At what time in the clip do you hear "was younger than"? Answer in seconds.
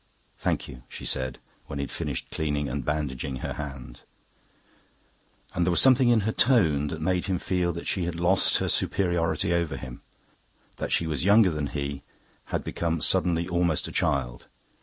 11.05-11.67